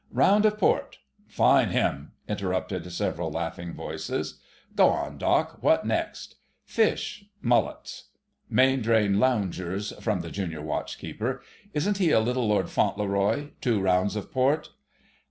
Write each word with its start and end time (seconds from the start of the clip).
"Round 0.13 0.47
of 0.47 0.57
port—fine 0.57 1.69
him!" 1.69 2.13
interrupted 2.27 2.91
several 2.91 3.29
laughing 3.29 3.75
voices. 3.75 4.39
"Go 4.75 4.89
on, 4.89 5.19
Doc.; 5.19 5.61
what 5.61 5.85
next?" 5.85 6.37
"Fish: 6.65 7.25
'Mullets.'" 7.43 8.05
"Main 8.49 8.81
drain 8.81 9.19
loungers," 9.19 9.93
from 10.01 10.21
the 10.21 10.31
Junior 10.31 10.63
Watch 10.63 10.97
keeper. 10.97 11.43
"Isn't 11.75 11.99
he 11.99 12.09
a 12.09 12.19
little 12.19 12.47
Lord 12.47 12.71
Fauntleroy—two 12.71 13.79
rounds 13.79 14.15
of 14.15 14.31
port!" 14.31 14.69